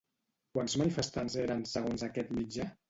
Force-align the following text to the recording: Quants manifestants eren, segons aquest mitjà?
Quants 0.57 0.77
manifestants 0.83 1.37
eren, 1.45 1.63
segons 1.77 2.11
aquest 2.11 2.39
mitjà? 2.43 2.73